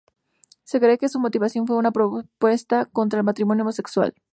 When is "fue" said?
1.67-1.77